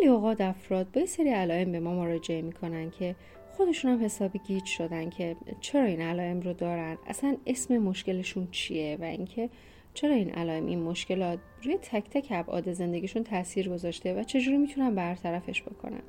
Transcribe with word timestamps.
خیلی 0.00 0.12
اوقات 0.12 0.40
افراد 0.40 0.90
با 0.92 1.00
یه 1.00 1.06
سری 1.06 1.28
علائم 1.28 1.72
به 1.72 1.80
ما 1.80 1.94
مراجعه 1.94 2.42
می‌کنن 2.42 2.90
که 2.90 3.14
خودشون 3.56 3.90
هم 3.90 4.04
حسابی 4.04 4.40
گیج 4.46 4.64
شدن 4.64 5.10
که 5.10 5.36
چرا 5.60 5.84
این 5.84 6.00
علائم 6.00 6.40
رو 6.40 6.52
دارن؟ 6.52 6.98
اصلا 7.06 7.36
اسم 7.46 7.78
مشکلشون 7.78 8.48
چیه؟ 8.50 8.98
و 9.00 9.04
اینکه 9.04 9.50
چرا 9.94 10.14
این 10.14 10.30
علائم 10.30 10.66
این 10.66 10.82
مشکلات 10.82 11.38
روی 11.62 11.76
تک 11.76 12.10
تک 12.10 12.26
ابعاد 12.30 12.72
زندگیشون 12.72 13.24
تاثیر 13.24 13.68
گذاشته 13.68 14.14
و 14.14 14.22
چجوری 14.22 14.56
می‌تونن 14.56 14.94
برطرفش 14.94 15.62
بکنن؟ 15.62 16.02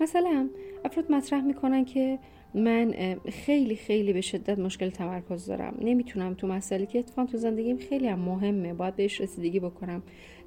مثلا 0.00 0.48
افراد 0.84 1.12
مطرح 1.12 1.42
می‌کنن 1.42 1.84
که 1.84 2.18
من 2.54 2.94
خیلی 3.32 3.76
خیلی 3.76 4.12
به 4.12 4.20
شدت 4.20 4.58
مشکل 4.58 4.90
تمرکز 4.90 5.46
دارم. 5.46 5.74
نمی‌تونم 5.80 6.34
تو 6.34 6.46
مسئله 6.46 6.86
که 6.86 6.98
اتفاقا 6.98 7.32
تو 7.32 7.38
زندگیم 7.38 7.76
خیلی 7.76 8.08
هم 8.08 8.18
مهمه. 8.18 8.74
باید 8.74 8.96
بهش 8.96 9.20
رسیدگی 9.20 9.60
بکنم. 9.60 10.02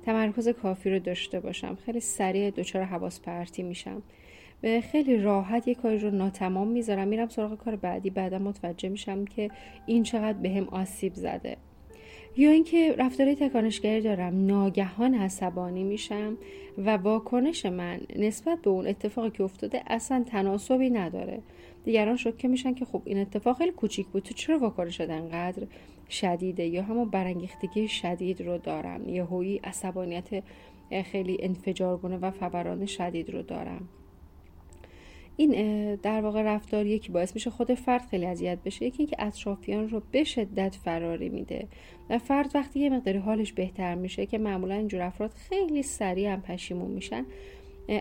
تمرکز 0.06 0.50
کافی 0.50 0.90
رو 0.90 1.00
داشته 1.00 1.40
باشم. 1.40 1.78
خیلی 1.86 2.00
سریع 2.00 2.52
دچار 2.52 2.84
حواس 2.84 3.22
پرتی 3.22 3.64
میشم. 3.64 4.02
خیلی 4.92 5.18
راحت 5.18 5.68
یه 5.68 5.76
کاری 5.76 5.98
رو 5.98 6.12
ناتمام 6.12 6.68
می‌ذارم. 6.68 7.08
میرم 7.08 7.28
سراغ 7.28 7.58
کار 7.58 7.76
بعدی. 7.76 8.10
بعدا 8.10 8.40
متوجه 8.40 8.90
میشم 8.90 9.26
که 9.26 9.50
این 9.86 10.04
چقدر 10.04 10.38
بهم 10.38 10.66
به 10.66 10.72
آسیب 10.72 11.14
زده. 11.14 11.58
یا 12.38 12.52
اینکه 12.52 12.96
رفتاری 12.98 13.36
تکانشگری 13.36 14.02
دارم 14.02 14.46
ناگهان 14.46 15.14
عصبانی 15.14 15.84
میشم 15.84 16.38
و 16.78 16.98
واکنش 16.98 17.66
من 17.66 18.00
نسبت 18.16 18.62
به 18.62 18.70
اون 18.70 18.88
اتفاقی 18.88 19.30
که 19.30 19.44
افتاده 19.44 19.82
اصلا 19.88 20.26
تناسبی 20.28 20.90
نداره. 20.90 21.42
دیگران 21.86 22.18
شوکه 22.18 22.48
میشن 22.48 22.74
که 22.74 22.86
خب 22.86 23.02
این 23.06 23.18
اتفاق 23.18 23.58
خیلی 23.58 23.72
کوچیک 23.72 24.08
بود 24.08 24.24
تو 24.24 24.34
چرا 24.34 24.60
واکنش 24.60 25.02
انقدر 25.02 25.68
شدیده 26.10 26.66
یا 26.66 26.84
همون 26.84 27.10
برانگیختگی 27.10 27.88
شدید 27.88 28.42
رو 28.42 28.58
دارم؟ 28.58 29.10
یه 29.10 29.24
هویی 29.24 29.58
عصبانیت 29.64 30.44
خیلی 31.12 31.38
انفجارگونه 31.40 32.18
و 32.18 32.32
فوران 32.32 32.86
شدید 32.86 33.30
رو 33.30 33.42
دارم. 33.42 33.90
این 35.38 35.96
در 35.96 36.22
واقع 36.22 36.42
رفتار 36.42 36.86
یکی 36.86 37.12
باعث 37.12 37.36
میشه 37.36 37.50
خود 37.50 37.74
فرد 37.74 38.02
خیلی 38.02 38.26
اذیت 38.26 38.58
بشه. 38.66 38.86
یکی 38.86 38.98
اینکه 38.98 39.16
اطرافیان 39.20 39.90
رو 39.90 40.02
به 40.12 40.24
شدت 40.24 40.76
فراری 40.76 41.30
میده 41.30 41.68
و 42.10 42.18
فرد 42.18 42.52
وقتی 42.56 42.80
یه 42.80 42.90
مقداری 42.90 43.18
حالش 43.18 43.54
بهتر 43.54 43.96
میشه 43.96 44.26
که 44.26 44.38
معمولا 44.38 44.76
اینجور 44.76 45.02
افراد 45.02 45.32
خیلی 45.32 45.84
سریع 45.84 46.34
هم 46.34 46.42
پشیمون 46.42 46.92
میشن 46.92 47.26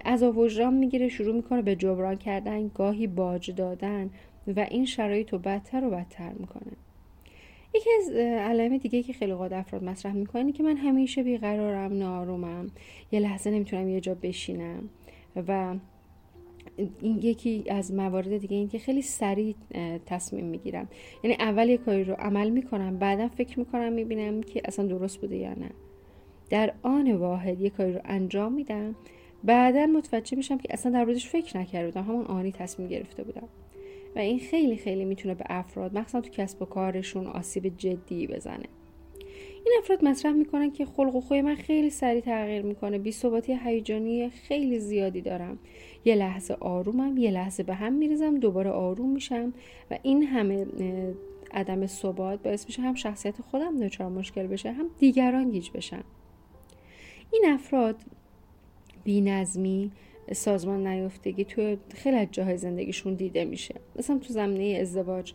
از 0.05 0.23
وجدان 0.23 0.75
می‌گیره 0.75 1.09
شروع 1.09 1.35
می‌کنه 1.35 1.63
به 1.63 1.77
جبران 1.77 2.17
کردن 2.17 2.69
گاهی 2.69 3.07
باج 3.07 3.51
دادن 3.51 4.11
و 4.57 4.67
این 4.71 4.87
شرایط 4.87 5.33
رو 5.33 5.39
بدتر 5.39 5.85
و 5.85 5.91
بدتر 5.91 6.33
می‌کنه. 6.33 6.73
یکی 7.75 7.91
از 8.01 8.11
علائم 8.17 8.77
دیگه 8.77 9.03
که 9.03 9.13
خیلی 9.13 9.35
قاد 9.35 9.53
افراد 9.53 9.85
مطرح 9.85 10.13
می‌کنه 10.13 10.53
که 10.53 10.63
من 10.63 10.77
همیشه 10.77 11.23
بیقرارم 11.23 11.99
نارومم 11.99 12.71
یه 13.13 13.21
لحظه 13.21 13.51
نمی‌تونم 13.51 13.89
یه 13.89 14.01
جا 14.01 14.15
بشینم 14.15 14.89
و 15.37 15.75
این 16.77 17.19
یکی 17.23 17.65
از 17.69 17.95
موارد 17.95 18.39
دیگه 18.39 18.57
این 18.57 18.69
که 18.69 18.79
خیلی 18.79 19.03
سریع 19.03 19.55
تصمیم 20.07 20.45
می‌گیرم. 20.45 20.89
یعنی 21.23 21.37
اول 21.41 21.69
یه 21.69 21.77
کاری 21.77 22.05
رو 22.05 22.15
عمل 22.15 22.51
می‌کنم 22.51 22.99
بعدا 22.99 23.29
فکر 23.29 23.59
می‌کنم 23.59 23.93
می‌بینم 23.93 24.43
که 24.43 24.63
اصلا 24.65 24.87
درست 24.87 25.21
بوده 25.21 25.37
یا 25.37 25.55
نه. 25.55 25.71
در 26.51 26.73
آن 26.83 27.13
واحد 27.13 27.61
یه 27.61 27.71
کاری 27.71 27.93
رو 27.93 28.01
انجام 28.05 28.53
میدم 28.53 28.95
بعدا 29.45 29.87
متوجه 29.87 30.37
میشم 30.37 30.59
که 30.59 30.69
اصلا 30.71 30.93
در 30.93 31.05
موردش 31.05 31.29
فکر 31.29 31.59
نکرده 31.59 31.87
بودم 31.87 32.03
همون 32.03 32.25
آنی 32.25 32.53
تصمیم 32.53 32.89
گرفته 32.89 33.23
بودم. 33.23 33.49
و 34.17 34.19
این 34.19 34.39
خیلی 34.39 34.77
خیلی 34.77 35.05
می‌تونه 35.05 35.35
به 35.35 35.45
افراد 35.49 35.99
مخصوصا 35.99 36.21
تو 36.21 36.31
کسب 36.31 36.63
و 36.63 36.65
کارشون 36.65 37.27
آسیب 37.27 37.77
جدی 37.77 38.27
بزنه. 38.27 38.67
این 39.65 39.75
افراد 39.79 40.05
مطرح 40.05 40.33
می‌کنن 40.33 40.71
که 40.71 40.85
خلق 40.85 41.17
و 41.17 41.21
خوی 41.21 41.43
من 41.43 41.55
خیلی 41.55 41.91
سریع 41.91 42.21
تغییر 42.21 42.63
می‌کنه. 42.63 42.99
بی 42.99 43.13
ثباتی 43.13 43.59
هیجانی 43.65 44.29
خیلی 44.31 44.79
زیادی 44.79 45.21
دارم. 45.21 45.59
یه 46.05 46.15
لحظه 46.15 46.57
آرومم 46.61 47.17
یه 47.17 47.31
لحظه 47.31 47.63
به 47.63 47.75
هم 47.75 47.93
میریزم 47.93 48.39
دوباره 48.39 48.71
آروم 48.71 49.11
میشم 49.11 49.53
و 49.91 49.99
این 50.03 50.23
همه 50.23 50.67
عدم 51.53 51.87
ثبات 51.87 52.43
باعث 52.43 52.67
میشه 52.67 52.83
هم 52.83 52.95
شخصیت 52.95 53.41
خودم 53.43 53.81
دچار 53.81 54.09
مشکل 54.09 54.47
بشه 54.47 54.73
هم 54.73 54.87
دیگران 54.99 55.51
گیج 55.51 55.71
بشن 55.71 56.03
این 57.33 57.45
افراد 57.47 57.97
بینظمی 59.05 59.91
سازمان 60.33 60.87
نیافتگی 60.87 61.45
تو 61.45 61.77
خیلی 61.95 62.17
از 62.17 62.29
جاهای 62.31 62.57
زندگیشون 62.57 63.15
دیده 63.15 63.45
میشه. 63.45 63.75
مثلا 63.97 64.19
تو 64.19 64.33
زمینه 64.33 64.79
ازدواج 64.79 65.33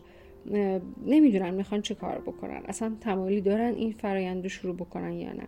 نمی‌دونن 1.06 1.54
می‌خوان 1.54 1.82
چه 1.82 1.94
کار 1.94 2.18
بکنن. 2.18 2.62
اصلا 2.68 2.92
تمایلی 3.00 3.40
دارن 3.40 3.74
این 3.74 3.92
فرایند 3.92 4.42
رو 4.42 4.48
شروع 4.48 4.76
بکنن 4.76 5.12
یا 5.12 5.32
نه. 5.32 5.46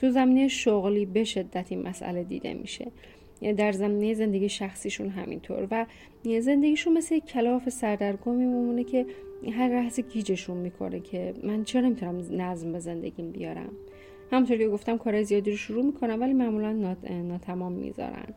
تو 0.00 0.10
زمینه 0.10 0.48
شغلی 0.48 1.06
به 1.06 1.24
شدت 1.24 1.66
این 1.72 1.82
مسئله 1.82 2.24
دیده 2.24 2.54
میشه. 2.54 2.86
در 3.56 3.72
زمینه 3.72 4.14
زندگی 4.14 4.48
شخصیشون 4.48 5.08
همینطور. 5.08 5.68
و 5.70 5.86
زندگیشون 6.40 6.92
مثل 6.92 7.18
کلاف 7.18 7.68
سردرگم 7.68 8.34
میمونه 8.34 8.84
که 8.84 9.06
هر 9.52 9.68
لحظه 9.68 10.02
گیجشون 10.02 10.56
می‌کنه 10.56 11.00
که 11.00 11.34
من 11.42 11.64
چرا 11.64 11.80
نمی‌تونم 11.80 12.42
نظم 12.42 12.72
به 12.72 12.78
زندگیم 12.78 13.30
بیارم؟ 13.30 13.72
همونطور 14.32 14.56
که 14.56 14.68
گفتم 14.68 14.98
کارهای 14.98 15.24
زیادی 15.24 15.50
رو 15.50 15.56
شروع 15.56 15.84
می‌کنم 15.84 16.20
ولی 16.20 16.32
معمولا 16.32 16.96
ناتمام 17.10 17.72
می‌ذارن. 17.72 18.34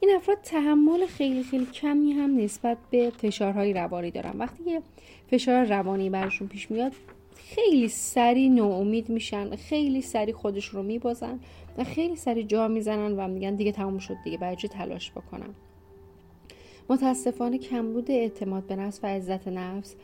این 0.00 0.16
افراد 0.16 0.38
تحمل 0.42 1.06
خیلی 1.06 1.42
خیلی 1.42 1.66
کمی 1.66 2.12
هم 2.12 2.36
نسبت 2.36 2.78
به 2.90 3.10
فشارهای 3.10 3.72
روانی 3.72 4.10
دارن. 4.10 4.38
وقتی 4.38 4.64
که 4.64 4.82
فشار 5.30 5.64
روانی 5.64 6.10
برشون 6.10 6.48
پیش 6.48 6.70
میاد 6.70 6.92
خیلی 7.34 7.88
سری 7.88 8.48
ناامید 8.48 9.08
میشن 9.08 9.56
خیلی 9.56 10.02
سری 10.02 10.32
خودش 10.32 10.66
رو 10.66 10.82
میبازن 10.82 11.40
و 11.78 11.84
خیلی 11.84 12.16
سری 12.16 12.44
جا 12.44 12.68
می‌زنن 12.68 13.12
و 13.18 13.28
میگن 13.28 13.54
دیگه 13.54 13.72
تموم 13.72 13.98
شد 13.98 14.16
دیگه 14.24 14.38
برای 14.38 14.56
چه 14.56 14.68
تلاش 14.68 15.10
بکنم؟ 15.10 15.54
متاسفانه 16.90 17.58
کمبود 17.58 18.10
اعتماد 18.10 18.62
به 18.66 18.76
نفس 18.76 19.00
و 19.02 19.06
عزت 19.06 19.48
نفس 19.48 19.94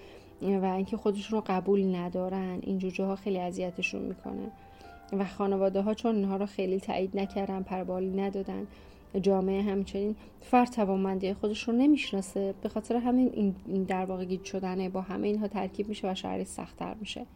و 0.42 0.64
اینکه 0.64 0.96
خودشون 0.96 1.38
رو 1.38 1.44
قبول 1.46 1.94
ندارن 1.96 2.58
اینجور 2.62 2.90
جاها 2.90 3.16
خیلی 3.16 3.38
اذیتشون 3.38 4.02
می‌کنه. 4.02 4.50
و 5.12 5.24
خانواده 5.24 5.80
ها 5.80 5.94
چون 5.94 6.16
اینها 6.16 6.36
رو 6.36 6.46
خیلی 6.46 6.80
تایید 6.80 7.18
نکردن 7.18 7.62
پربالی 7.62 8.10
ندادن 8.10 8.66
جامعه 9.20 9.62
همچنین 9.62 10.16
فرد 10.40 10.68
توانمندی 10.68 11.34
خودش 11.34 11.68
رو 11.68 11.74
نمی‌شناسه 11.74 12.54
به 12.62 12.68
خاطر 12.68 12.96
همین 12.96 13.54
این 13.66 13.84
در 13.84 14.04
واقع 14.04 14.24
گیج 14.24 14.44
شدنه 14.44 14.88
با 14.88 15.00
همه 15.00 15.28
اینها 15.28 15.48
ترکیب 15.48 15.88
میشه 15.88 16.10
و 16.10 16.14
شهری 16.14 16.44
سختتر 16.44 16.94
میشه. 17.00 17.26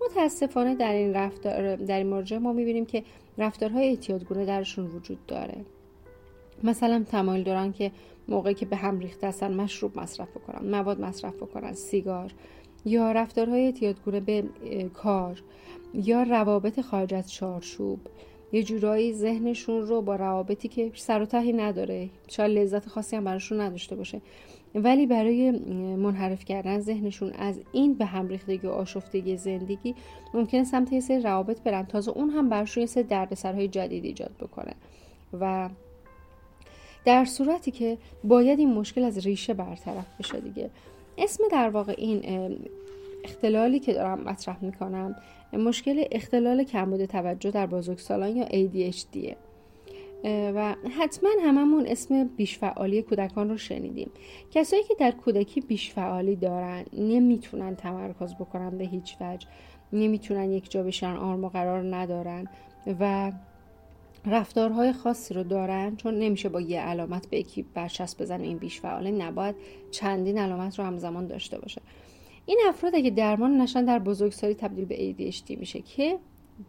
متاسفانه 0.00 0.74
در 0.74 0.92
این 0.92 1.14
رفتار 1.14 1.76
در 1.76 1.98
این 1.98 2.06
مورد 2.06 2.34
ما 2.34 2.52
می‌بینیم 2.52 2.86
که 2.86 3.02
رفتارهای 3.38 3.88
اعتیادگونه 3.88 4.44
درشون 4.44 4.86
وجود 4.86 5.26
داره. 5.26 5.64
مثلا 6.62 7.04
تمایل 7.10 7.42
دارن 7.42 7.72
که 7.72 7.90
موقعی 8.28 8.54
که 8.54 8.66
به 8.66 8.76
هم 8.76 8.98
ریخته 8.98 9.26
هستن 9.26 9.54
مشروب 9.54 9.98
مصرف 9.98 10.28
بکنن 10.30 10.70
مواد 10.70 11.00
مصرف 11.00 11.36
بکنن 11.36 11.72
سیگار 11.72 12.32
یا 12.84 13.12
رفتارهای 13.12 13.64
اعتیادگونه 13.64 14.20
به 14.20 14.44
کار 14.94 15.42
یا 15.94 16.22
روابط 16.22 16.80
خارج 16.80 17.14
از 17.14 17.32
چارچوب. 17.32 18.00
یه 18.52 18.62
جورایی 18.62 19.12
ذهنشون 19.12 19.86
رو 19.86 20.02
با 20.02 20.16
روابطی 20.16 20.68
که 20.68 20.90
سر 20.94 21.22
و 21.22 21.26
تهی 21.26 21.52
نداره 21.52 22.08
شاید 22.28 22.58
لذت 22.58 22.88
خاصی 22.88 23.16
هم 23.16 23.24
براشون 23.24 23.60
نداشته 23.60 23.96
باشه. 23.96 24.20
ولی 24.74 25.06
برای 25.06 25.50
منحرف 25.96 26.44
کردن 26.44 26.80
ذهنشون 26.80 27.32
از 27.32 27.60
این 27.72 27.94
به 27.94 28.04
هم 28.04 28.28
ریختگی 28.28 28.66
و 28.66 28.70
آشفتگی 28.70 29.36
زندگی 29.36 29.94
ممکنه 30.34 30.64
سمت 30.64 30.92
یه 30.92 31.00
سری 31.00 31.20
روابط 31.20 31.60
برن. 31.60 31.86
تازه 31.86 32.10
اون 32.10 32.30
هم 32.30 32.48
براشون 32.48 32.80
یه 32.80 32.86
سری 32.86 33.04
دردسرهای 33.04 33.68
جدید 33.68 34.04
ایجاد 34.04 34.32
بکنه 34.40 34.72
و 35.40 35.68
در 37.04 37.24
صورتی 37.24 37.70
که 37.70 37.98
باید 38.24 38.58
این 38.58 38.74
مشکل 38.74 39.04
از 39.04 39.26
ریشه 39.26 39.54
برطرف 39.54 40.06
بشه 40.18 40.40
دیگه. 40.40 40.70
اسم 41.18 41.44
در 41.50 41.68
واقع 41.68 41.94
این 41.98 42.22
اختلالی 43.24 43.80
که 43.80 43.92
دارم 43.92 44.20
مطرح 44.20 44.64
می‌کنم 44.64 45.16
مشکل 45.52 46.04
اختلال 46.12 46.64
کمبود 46.64 47.04
توجه 47.04 47.50
در 47.50 47.66
بزرگسالان 47.66 48.36
یا 48.36 48.46
ADHD 48.46 49.34
و 50.24 50.74
حتما 50.98 51.30
هممون 51.44 51.86
اسم 51.86 52.24
بیشفعالی 52.36 53.02
کودکان 53.02 53.50
رو 53.50 53.56
شنیدیم. 53.56 54.10
کسایی 54.50 54.82
که 54.82 54.94
در 54.98 55.10
کودکی 55.10 55.60
بیشفعالی 55.60 56.36
دارن 56.36 56.84
نمی‌تونن 56.92 57.76
تمرکز 57.76 58.34
بکنن 58.34 58.78
به 58.78 58.84
هیچ 58.84 59.16
وجه. 59.20 59.46
نمی‌تونن 59.92 60.52
یک 60.52 60.70
جا 60.70 60.82
بشن 60.82 61.16
آرم 61.16 61.48
قرار 61.48 61.96
ندارن 61.96 62.46
و 63.00 63.32
رفتارهای 64.26 64.92
خاصی 64.92 65.34
رو 65.34 65.42
دارن 65.42 65.96
چون 65.96 66.18
نمیشه 66.18 66.48
با 66.48 66.60
یه 66.60 66.80
علامت 66.80 67.26
به 67.26 67.38
یکی 67.38 67.62
برچسب 67.62 68.22
بزنه. 68.22 68.44
این 68.44 68.58
بیشفعاله 68.58 69.10
نباید 69.10 69.54
چندین 69.90 70.38
علامت 70.38 70.78
رو 70.78 70.84
همزمان 70.84 71.26
داشته 71.26 71.58
باشه. 71.58 71.82
این 72.46 72.60
افراد 72.68 72.94
اگه 72.94 73.10
درمان 73.10 73.60
نشن 73.60 73.84
در 73.84 73.98
بزرگسالی 73.98 74.54
تبدیل 74.54 74.84
به 74.84 75.14
ADHD 75.14 75.58
میشه 75.58 75.80
که 75.80 76.18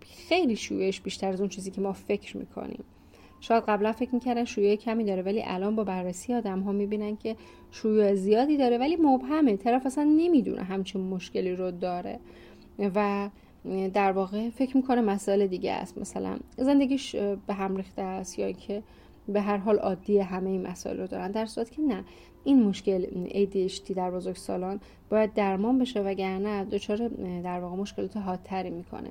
خیلی 0.02 0.56
شیوعش 0.56 1.02
بیشتر 1.02 1.28
از 1.28 1.40
اون 1.40 1.50
چیزی 1.50 1.72
که 1.72 1.82
ما 1.82 1.94
فکر 1.94 2.38
می‌کنیم. 2.38 2.84
شاید 3.40 3.64
قبلا 3.68 3.92
فکر 3.92 4.16
می‌کردن 4.16 4.46
شیوع 4.46 4.76
کمی 4.76 5.04
داره 5.04 5.22
ولی 5.22 5.44
الان 5.46 5.76
با 5.76 5.84
بررسی 5.84 6.34
آدم 6.34 6.60
ها 6.60 6.72
می‌بینن 6.72 7.18
که 7.18 7.36
شیوع 7.72 8.16
زیادی 8.16 8.58
داره 8.58 8.78
ولی 8.78 8.96
مبهمه. 8.96 9.58
طرف 9.58 9.86
اصلا 9.86 10.04
نمی‌دونه 10.04 10.64
همچین 10.64 11.02
مشکلی 11.02 11.56
رو 11.56 11.72
داره. 11.72 12.20
و 12.96 13.30
در 13.94 14.12
واقع 14.12 14.50
فکر 14.50 14.78
می‌کنه 14.78 15.02
مسائل 15.02 15.48
دیگه 15.48 15.72
است. 15.72 15.98
مثلا 15.98 16.38
زندگیش 16.58 17.16
به 17.16 17.54
هم 17.54 17.76
ریخته 17.76 18.02
است 18.02 18.40
یا 18.40 18.52
که 18.52 18.84
به 19.28 19.42
هر 19.42 19.58
حال 19.58 19.80
عادی 19.80 20.20
همه 20.20 20.50
این 20.50 20.68
مسائل 20.68 21.00
رو 21.00 21.08
دارن. 21.08 21.32
در 21.32 21.46
صورت 21.46 21.72
که 21.72 21.82
نه 21.82 22.04
این 22.44 22.64
مشکل 22.64 23.06
ADHD 23.26 23.92
در 23.92 24.12
بزرگسالان 24.12 24.80
باید 25.10 25.34
درمان 25.34 25.80
بشه 25.80 26.02
وگرنه 26.02 26.66
دچار 26.66 27.08
در 27.44 27.60
واقع 27.60 27.76
مشکلات 27.76 28.18
حادتری 28.18 28.70
می‌کنه. 28.70 29.10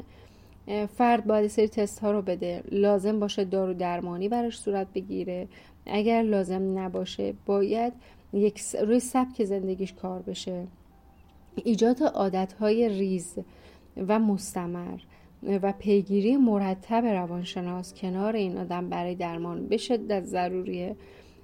فرد 0.87 1.27
باید 1.27 1.47
سری 1.47 1.69
تست 1.69 1.99
ها 1.99 2.11
رو 2.11 2.23
بده. 2.23 2.63
لازم 2.73 3.21
باشه 3.21 3.45
دارو 3.45 3.75
درمانی 3.75 4.29
براش 4.29 4.59
صورت 4.59 4.87
بگیره. 4.95 5.49
اگر 5.87 6.23
لازم 6.23 6.79
نباشه 6.79 7.35
باید 7.47 7.93
یک 8.33 8.61
روی 8.61 9.01
سبک 9.01 9.45
زندگیش 9.45 9.93
کار 9.93 10.23
بشه. 10.23 10.67
ایجاد 11.65 12.03
عادت 12.03 12.53
های 12.53 12.89
ریز 12.89 13.39
و 14.09 14.19
مستمر. 14.19 14.99
و 15.47 15.73
پیگیری 15.73 16.37
مرتب 16.37 17.05
روانشناس 17.05 17.95
کنار 17.95 18.37
این 18.37 18.59
آدم 18.59 18.89
برای 18.89 19.15
درمان 19.15 19.67
به 19.67 19.77
شدت 19.77 20.25
ضروریه 20.25 20.97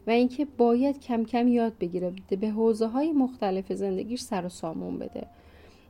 و 0.06 0.10
اینکه 0.10 0.46
باید 0.56 1.00
کم 1.00 1.24
کم 1.24 1.48
یاد 1.48 1.78
بگیره 1.80 2.12
به 2.40 2.48
حوزه 2.48 2.86
های 2.86 3.12
مختلف 3.12 3.72
زندگیش 3.72 4.20
سر 4.20 4.46
و 4.46 4.48
سامون 4.48 4.98
بده 4.98 5.26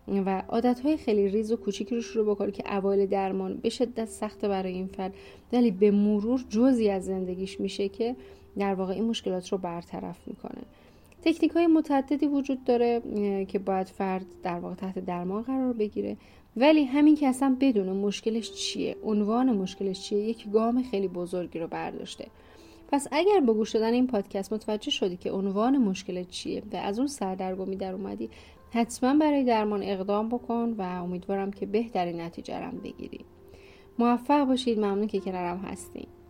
و 0.08 0.42
عادت 0.48 0.80
های 0.80 0.96
خیلی 0.96 1.28
ریز 1.28 1.52
و 1.52 1.56
کوچیکی 1.56 1.94
رو 1.94 2.00
شروع 2.00 2.34
بکنه 2.34 2.50
که 2.50 2.76
اوایل 2.76 3.06
درمان 3.06 3.56
به 3.56 3.68
شدت 3.68 4.04
سخته 4.04 4.48
برای 4.48 4.72
این 4.72 4.86
فرد 4.86 5.14
ولی 5.52 5.70
به 5.70 5.90
مرور 5.90 6.44
جزی 6.48 6.90
از 6.90 7.04
زندگیش 7.04 7.60
میشه 7.60 7.88
که 7.88 8.16
در 8.58 8.74
واقع 8.74 8.94
این 8.94 9.04
مشکلات 9.04 9.48
رو 9.48 9.58
برطرف 9.58 10.28
می‌کنه. 10.28 10.62
تکنیک 11.22 11.52
های 11.52 11.66
متعددی 11.66 12.26
وجود 12.26 12.64
داره 12.64 13.02
که 13.48 13.58
باید 13.58 13.86
فرد 13.86 14.26
در 14.42 14.58
واقع 14.58 14.74
تحت 14.74 14.98
درمان 14.98 15.42
قرار 15.42 15.72
بگیره. 15.72 16.16
ولی 16.56 16.84
همین 16.84 17.14
که 17.14 17.28
اصلا 17.28 17.56
بدون 17.60 17.88
مشکلش 17.88 18.52
چیه؟ 18.52 18.96
عنوان 19.04 19.56
مشکلش 19.56 20.00
چیه؟ 20.00 20.18
یک 20.18 20.50
گام 20.50 20.82
خیلی 20.82 21.08
بزرگی 21.08 21.58
رو 21.58 21.66
برداشته. 21.66 22.26
پس 22.92 23.08
اگر 23.12 23.40
با 23.40 23.54
گوش 23.54 23.70
دادن 23.74 23.92
این 23.92 24.06
پادکست 24.06 24.52
متوجه 24.52 24.90
شدی 24.90 25.16
که 25.16 25.30
عنوان 25.30 25.78
مشکل 25.78 26.24
چیه 26.24 26.62
و 26.72 26.76
از 26.76 26.98
اون 26.98 27.08
سردرگمی 27.08 27.76
در 27.76 27.92
اومدی 27.92 28.30
حتما 28.70 29.14
برای 29.18 29.44
درمان 29.44 29.82
اقدام 29.82 30.28
بکن 30.28 30.74
و 30.78 30.82
امیدوارم 30.82 31.50
که 31.50 31.66
بهترین 31.66 32.20
نتیجه 32.20 32.56
رم 32.58 32.78
بگیری. 32.84 33.20
موفق 33.98 34.44
باشید. 34.44 34.78
ممنون 34.78 35.06
که 35.06 35.20
کنارم 35.20 35.58
هستید 35.58 36.21